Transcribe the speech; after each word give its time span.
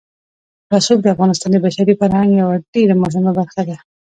رسوب 0.73 0.99
د 1.01 1.07
افغانستان 1.15 1.49
د 1.53 1.57
بشري 1.65 1.93
فرهنګ 2.01 2.29
یوه 2.41 2.55
ډېره 2.73 2.93
مهمه 3.03 3.31
برخه 3.39 3.61
ده. 3.69 3.77